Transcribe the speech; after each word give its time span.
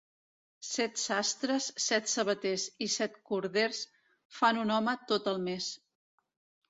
Set 0.67 0.95
sastres, 1.01 1.67
set 1.89 2.09
sabaters 2.13 2.65
i 2.85 2.87
set 2.95 3.19
corders 3.33 3.83
fan 4.39 4.63
un 4.67 4.75
home 4.79 4.97
tot 5.13 5.31
el 5.35 5.39
més. 5.51 5.69